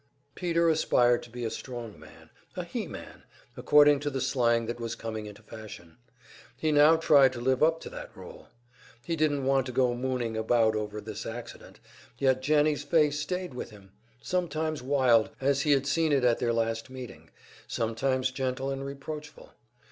[0.33, 3.21] Peter aspired to be a strong man, a "he man,"
[3.55, 5.97] according to the slang that was coming into fashion;
[6.57, 8.47] he now tried to live up to that role.
[9.05, 11.79] He didn't want to go mooning about over this accident;
[12.17, 13.91] yet Jennie's face stayed with him
[14.23, 17.29] sometimes wild, as he had seen it at their last meeting,
[17.67, 19.53] sometimes gentle and reproachful.